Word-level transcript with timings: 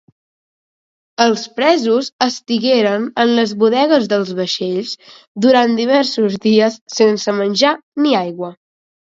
Els 1.25 1.43
presos 1.59 2.07
estigueren 2.25 3.05
en 3.25 3.33
les 3.41 3.53
bodegues 3.65 4.09
dels 4.15 4.33
vaixells 4.41 4.95
durant 5.47 5.77
diversos 5.83 6.41
dies 6.49 6.81
sense 6.97 7.39
menjar 7.45 7.77
ni 8.05 8.19
aigua. 8.25 8.53